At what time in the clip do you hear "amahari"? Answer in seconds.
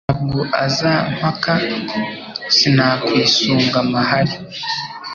3.83-4.33